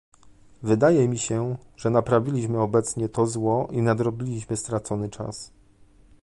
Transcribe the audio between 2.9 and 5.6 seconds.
to zło i nadrobiliśmy stracony czas